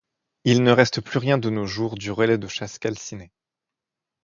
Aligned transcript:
Il 0.45 0.63
ne 0.63 0.71
reste 0.71 0.99
plus 0.99 1.19
rien 1.19 1.37
de 1.37 1.51
nos 1.51 1.67
jours 1.67 1.93
du 1.93 2.09
relais 2.09 2.39
de 2.39 2.47
chasse 2.47 2.79
calciné. 2.79 3.31